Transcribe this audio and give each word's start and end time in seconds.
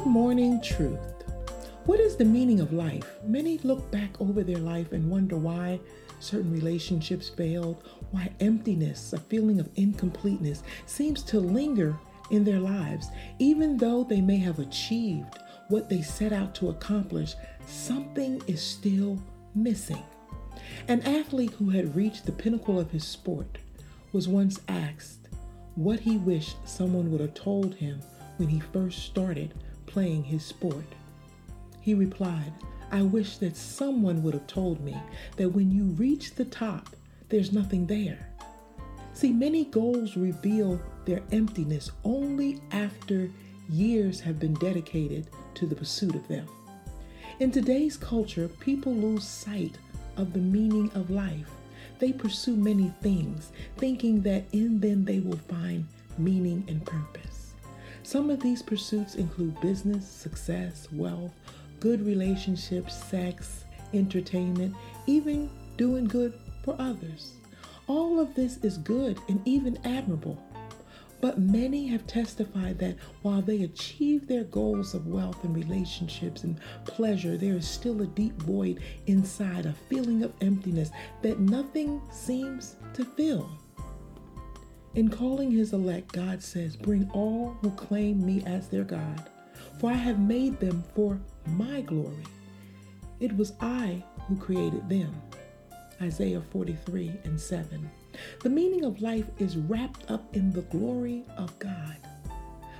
Good 0.00 0.12
morning, 0.12 0.62
truth. 0.62 0.98
What 1.84 2.00
is 2.00 2.16
the 2.16 2.24
meaning 2.24 2.60
of 2.60 2.72
life? 2.72 3.04
Many 3.22 3.58
look 3.58 3.90
back 3.90 4.18
over 4.18 4.42
their 4.42 4.56
life 4.56 4.92
and 4.92 5.10
wonder 5.10 5.36
why 5.36 5.78
certain 6.20 6.50
relationships 6.50 7.28
failed, 7.28 7.84
why 8.10 8.30
emptiness, 8.40 9.12
a 9.12 9.18
feeling 9.18 9.60
of 9.60 9.68
incompleteness, 9.76 10.62
seems 10.86 11.22
to 11.24 11.38
linger 11.38 11.98
in 12.30 12.44
their 12.44 12.60
lives. 12.60 13.10
Even 13.38 13.76
though 13.76 14.02
they 14.02 14.22
may 14.22 14.38
have 14.38 14.58
achieved 14.58 15.38
what 15.68 15.90
they 15.90 16.00
set 16.00 16.32
out 16.32 16.54
to 16.54 16.70
accomplish, 16.70 17.34
something 17.66 18.40
is 18.46 18.62
still 18.62 19.18
missing. 19.54 20.02
An 20.88 21.02
athlete 21.02 21.52
who 21.58 21.68
had 21.68 21.94
reached 21.94 22.24
the 22.24 22.32
pinnacle 22.32 22.80
of 22.80 22.90
his 22.90 23.04
sport 23.04 23.58
was 24.12 24.26
once 24.26 24.60
asked 24.66 25.28
what 25.74 26.00
he 26.00 26.16
wished 26.16 26.56
someone 26.66 27.10
would 27.10 27.20
have 27.20 27.34
told 27.34 27.74
him 27.74 28.00
when 28.38 28.48
he 28.48 28.60
first 28.60 29.00
started 29.04 29.52
playing 29.90 30.24
his 30.24 30.44
sport. 30.44 30.86
He 31.80 31.94
replied, 31.94 32.52
I 32.92 33.02
wish 33.02 33.36
that 33.38 33.56
someone 33.56 34.22
would 34.22 34.34
have 34.34 34.46
told 34.46 34.80
me 34.80 34.96
that 35.36 35.48
when 35.48 35.70
you 35.70 35.84
reach 35.84 36.34
the 36.34 36.44
top, 36.44 36.96
there's 37.28 37.52
nothing 37.52 37.86
there. 37.86 38.30
See, 39.14 39.32
many 39.32 39.64
goals 39.66 40.16
reveal 40.16 40.80
their 41.04 41.22
emptiness 41.32 41.90
only 42.04 42.60
after 42.72 43.30
years 43.68 44.20
have 44.20 44.38
been 44.38 44.54
dedicated 44.54 45.28
to 45.54 45.66
the 45.66 45.76
pursuit 45.76 46.14
of 46.14 46.26
them. 46.28 46.46
In 47.38 47.50
today's 47.50 47.96
culture, 47.96 48.48
people 48.48 48.94
lose 48.94 49.24
sight 49.24 49.78
of 50.16 50.32
the 50.32 50.40
meaning 50.40 50.90
of 50.94 51.10
life. 51.10 51.50
They 51.98 52.12
pursue 52.12 52.56
many 52.56 52.92
things, 53.02 53.52
thinking 53.76 54.22
that 54.22 54.44
in 54.52 54.80
them 54.80 55.04
they 55.04 55.20
will 55.20 55.38
find 55.48 55.86
meaning 56.18 56.64
and 56.68 56.84
purpose. 56.84 57.29
Some 58.02 58.30
of 58.30 58.40
these 58.40 58.62
pursuits 58.62 59.14
include 59.14 59.60
business, 59.60 60.08
success, 60.08 60.88
wealth, 60.92 61.32
good 61.80 62.04
relationships, 62.04 62.94
sex, 62.94 63.64
entertainment, 63.92 64.74
even 65.06 65.50
doing 65.76 66.04
good 66.04 66.34
for 66.64 66.76
others. 66.78 67.34
All 67.86 68.20
of 68.20 68.34
this 68.34 68.58
is 68.58 68.78
good 68.78 69.18
and 69.28 69.40
even 69.44 69.78
admirable. 69.84 70.42
But 71.20 71.38
many 71.38 71.86
have 71.88 72.06
testified 72.06 72.78
that 72.78 72.96
while 73.20 73.42
they 73.42 73.62
achieve 73.62 74.26
their 74.26 74.44
goals 74.44 74.94
of 74.94 75.06
wealth 75.06 75.44
and 75.44 75.54
relationships 75.54 76.44
and 76.44 76.58
pleasure, 76.86 77.36
there 77.36 77.56
is 77.56 77.68
still 77.68 78.00
a 78.00 78.06
deep 78.06 78.40
void 78.42 78.80
inside, 79.06 79.66
a 79.66 79.74
feeling 79.88 80.22
of 80.22 80.32
emptiness 80.40 80.90
that 81.20 81.38
nothing 81.38 82.00
seems 82.10 82.76
to 82.94 83.04
fill. 83.04 83.50
In 84.94 85.08
calling 85.08 85.52
his 85.52 85.72
elect, 85.72 86.12
God 86.12 86.42
says, 86.42 86.76
Bring 86.76 87.08
all 87.12 87.56
who 87.60 87.70
claim 87.70 88.24
me 88.24 88.42
as 88.44 88.68
their 88.68 88.82
God, 88.82 89.30
for 89.78 89.90
I 89.90 89.94
have 89.94 90.18
made 90.18 90.58
them 90.58 90.82
for 90.94 91.20
my 91.46 91.80
glory. 91.80 92.24
It 93.20 93.36
was 93.36 93.52
I 93.60 94.02
who 94.26 94.36
created 94.36 94.88
them. 94.88 95.14
Isaiah 96.02 96.40
43 96.40 97.12
and 97.24 97.40
7. 97.40 97.90
The 98.42 98.50
meaning 98.50 98.84
of 98.84 99.00
life 99.00 99.26
is 99.38 99.56
wrapped 99.56 100.10
up 100.10 100.34
in 100.34 100.52
the 100.52 100.62
glory 100.62 101.24
of 101.36 101.56
God. 101.60 101.96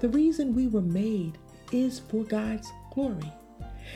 The 0.00 0.08
reason 0.08 0.54
we 0.54 0.66
were 0.66 0.80
made 0.80 1.38
is 1.70 2.00
for 2.00 2.24
God's 2.24 2.72
glory. 2.92 3.30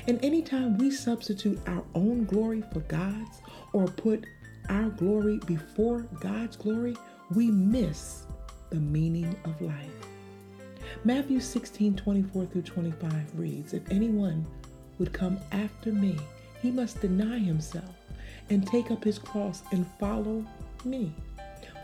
And 0.06 0.24
anytime 0.24 0.78
we 0.78 0.92
substitute 0.92 1.60
our 1.66 1.82
own 1.94 2.24
glory 2.24 2.62
for 2.72 2.80
God's 2.80 3.40
or 3.72 3.86
put 3.86 4.26
our 4.68 4.90
glory 4.90 5.38
before 5.46 6.02
God's 6.20 6.56
glory, 6.56 6.96
we 7.34 7.50
miss 7.50 8.24
the 8.70 8.76
meaning 8.76 9.34
of 9.44 9.60
life. 9.60 9.90
Matthew 11.04 11.40
16 11.40 11.96
24 11.96 12.46
through 12.46 12.62
25 12.62 13.38
reads, 13.38 13.74
If 13.74 13.90
anyone 13.90 14.46
would 14.98 15.12
come 15.12 15.38
after 15.52 15.92
me, 15.92 16.16
he 16.62 16.70
must 16.70 17.00
deny 17.00 17.38
himself 17.38 17.94
and 18.48 18.66
take 18.66 18.90
up 18.90 19.02
his 19.02 19.18
cross 19.18 19.62
and 19.72 19.86
follow 19.98 20.44
me. 20.84 21.12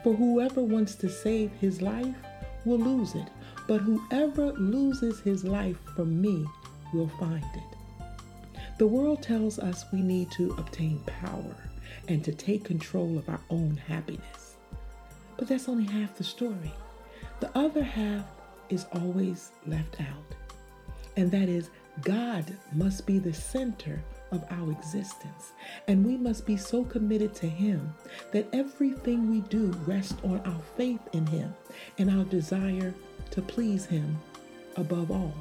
For 0.05 0.15
whoever 0.15 0.61
wants 0.61 0.95
to 0.97 1.09
save 1.09 1.51
his 1.61 1.83
life 1.83 2.15
will 2.65 2.79
lose 2.79 3.15
it, 3.15 3.29
but 3.67 3.81
whoever 3.81 4.53
loses 4.53 5.21
his 5.21 5.45
life 5.45 5.79
for 5.97 6.05
me 6.05 6.47
will 6.95 7.09
find 7.09 7.45
it. 7.55 7.99
The 8.79 8.87
world 8.87 9.23
tells 9.23 9.59
us 9.59 9.85
we 9.93 10.03
need 10.03 10.31
to 10.33 10.55
obtain 10.59 11.01
power 11.01 11.57
and 12.09 12.25
to 12.25 12.33
take 12.33 12.65
control 12.65 13.19
of 13.19 13.29
our 13.29 13.41
own 13.51 13.77
happiness. 13.77 14.42
But 15.43 15.49
that's 15.49 15.69
only 15.69 15.87
half 15.87 16.15
the 16.15 16.23
story. 16.23 16.73
The 17.41 17.51
other 17.59 17.83
half 17.83 18.25
is 18.69 18.87
always 18.93 19.51
left 19.67 20.01
out, 20.01 20.37
and 21.17 21.33
that 21.33 21.49
is 21.49 21.69
God 22.03 22.45
must 22.73 23.07
be 23.07 23.19
the 23.19 23.35
center 23.35 24.01
of 24.31 24.45
our 24.53 24.71
existence, 24.71 25.51
and 25.89 26.07
we 26.07 26.17
must 26.17 26.47
be 26.47 26.57
so 26.57 26.85
committed 26.85 27.35
to 27.35 27.49
Him 27.49 27.93
that 28.31 28.47
everything 28.53 29.33
we 29.33 29.41
do 29.41 29.73
rests 29.85 30.15
on 30.23 30.39
our 30.45 30.63
faith 30.77 31.01
in 31.13 31.27
Him 31.27 31.53
and 31.99 32.09
our 32.09 32.25
desire 32.27 32.95
to 33.33 33.43
please 33.43 33.85
Him 33.85 34.17
above 34.77 35.11
all. 35.11 35.35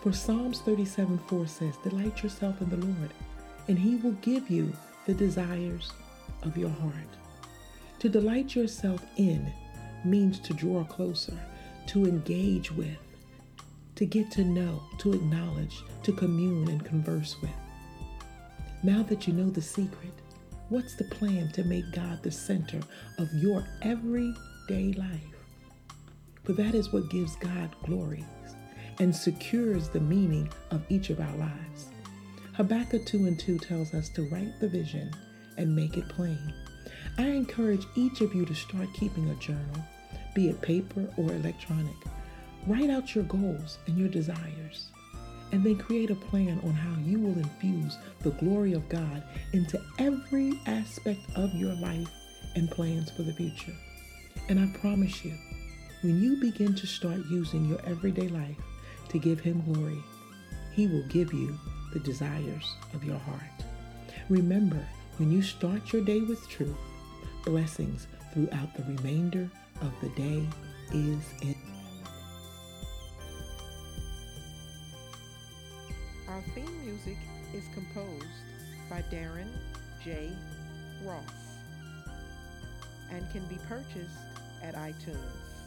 For 0.00 0.10
Psalms 0.10 0.60
37 0.60 1.18
4 1.28 1.46
says, 1.46 1.74
Delight 1.84 2.22
yourself 2.22 2.62
in 2.62 2.70
the 2.70 2.76
Lord, 2.78 3.10
and 3.68 3.78
He 3.78 3.96
will 3.96 4.16
give 4.22 4.48
you 4.48 4.72
the 5.04 5.12
desires 5.12 5.92
of 6.44 6.56
your 6.56 6.70
heart. 6.70 6.94
To 8.00 8.08
delight 8.08 8.54
yourself 8.54 9.04
in 9.16 9.52
means 10.04 10.38
to 10.40 10.54
draw 10.54 10.84
closer, 10.84 11.36
to 11.88 12.06
engage 12.06 12.70
with, 12.70 12.96
to 13.96 14.06
get 14.06 14.30
to 14.32 14.44
know, 14.44 14.80
to 14.98 15.14
acknowledge, 15.14 15.82
to 16.04 16.12
commune 16.12 16.68
and 16.68 16.84
converse 16.84 17.34
with. 17.42 17.50
Now 18.84 19.02
that 19.02 19.26
you 19.26 19.32
know 19.32 19.50
the 19.50 19.60
secret, 19.60 20.12
what's 20.68 20.94
the 20.94 21.04
plan 21.04 21.50
to 21.52 21.64
make 21.64 21.90
God 21.90 22.22
the 22.22 22.30
center 22.30 22.80
of 23.18 23.34
your 23.34 23.64
everyday 23.82 24.92
life? 24.92 25.34
For 26.44 26.52
that 26.52 26.76
is 26.76 26.92
what 26.92 27.10
gives 27.10 27.34
God 27.34 27.74
glory 27.82 28.24
and 29.00 29.14
secures 29.14 29.88
the 29.88 29.98
meaning 29.98 30.48
of 30.70 30.84
each 30.88 31.10
of 31.10 31.18
our 31.18 31.36
lives. 31.36 31.88
Habakkuk 32.52 33.06
2 33.06 33.26
and 33.26 33.38
2 33.40 33.58
tells 33.58 33.92
us 33.92 34.08
to 34.10 34.22
write 34.30 34.60
the 34.60 34.68
vision 34.68 35.10
and 35.56 35.74
make 35.74 35.96
it 35.96 36.08
plain 36.08 36.54
I 37.18 37.26
encourage 37.26 37.84
each 37.96 38.20
of 38.20 38.32
you 38.32 38.44
to 38.44 38.54
start 38.54 38.94
keeping 38.94 39.28
a 39.28 39.34
journal, 39.34 39.84
be 40.36 40.50
it 40.50 40.62
paper 40.62 41.12
or 41.16 41.32
electronic. 41.32 41.96
Write 42.64 42.90
out 42.90 43.12
your 43.12 43.24
goals 43.24 43.78
and 43.88 43.98
your 43.98 44.08
desires, 44.08 44.90
and 45.50 45.64
then 45.64 45.78
create 45.78 46.10
a 46.10 46.14
plan 46.14 46.60
on 46.62 46.70
how 46.70 46.96
you 47.02 47.18
will 47.18 47.36
infuse 47.36 47.96
the 48.20 48.30
glory 48.30 48.72
of 48.72 48.88
God 48.88 49.24
into 49.52 49.82
every 49.98 50.60
aspect 50.66 51.18
of 51.34 51.52
your 51.54 51.74
life 51.74 52.08
and 52.54 52.70
plans 52.70 53.10
for 53.10 53.22
the 53.22 53.32
future. 53.32 53.74
And 54.48 54.60
I 54.60 54.78
promise 54.78 55.24
you, 55.24 55.34
when 56.02 56.22
you 56.22 56.36
begin 56.36 56.76
to 56.76 56.86
start 56.86 57.18
using 57.28 57.64
your 57.64 57.80
everyday 57.84 58.28
life 58.28 58.56
to 59.08 59.18
give 59.18 59.40
Him 59.40 59.64
glory, 59.72 59.98
He 60.72 60.86
will 60.86 61.06
give 61.08 61.32
you 61.32 61.58
the 61.92 61.98
desires 61.98 62.76
of 62.94 63.02
your 63.02 63.18
heart. 63.18 63.42
Remember, 64.28 64.86
when 65.16 65.32
you 65.32 65.42
start 65.42 65.92
your 65.92 66.02
day 66.02 66.20
with 66.20 66.48
truth, 66.48 66.76
blessings 67.44 68.06
throughout 68.32 68.74
the 68.76 68.82
remainder 68.84 69.48
of 69.80 69.92
the 70.00 70.08
day 70.10 70.46
is 70.92 71.24
in. 71.42 71.56
Our 76.28 76.42
theme 76.54 76.84
music 76.84 77.16
is 77.54 77.64
composed 77.74 78.26
by 78.90 79.02
Darren 79.10 79.48
J. 80.04 80.30
Ross 81.04 81.22
and 83.10 83.30
can 83.32 83.44
be 83.46 83.58
purchased 83.68 84.18
at 84.62 84.74
iTunes. 84.74 85.57